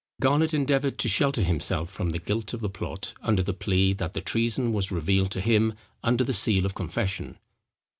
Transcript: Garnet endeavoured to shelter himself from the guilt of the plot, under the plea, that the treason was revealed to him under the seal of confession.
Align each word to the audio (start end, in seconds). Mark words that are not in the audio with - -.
Garnet 0.19 0.51
endeavoured 0.51 0.97
to 0.97 1.07
shelter 1.07 1.43
himself 1.43 1.91
from 1.91 2.09
the 2.09 2.17
guilt 2.17 2.55
of 2.55 2.61
the 2.61 2.71
plot, 2.71 3.13
under 3.21 3.43
the 3.43 3.53
plea, 3.53 3.93
that 3.93 4.15
the 4.15 4.19
treason 4.21 4.73
was 4.73 4.91
revealed 4.91 5.29
to 5.29 5.41
him 5.41 5.75
under 6.03 6.23
the 6.23 6.33
seal 6.33 6.65
of 6.65 6.73
confession. 6.73 7.37